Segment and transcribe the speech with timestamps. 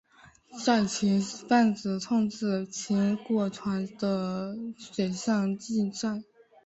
[0.57, 6.23] 赛艇泛指控制艇或船的水上竞赛。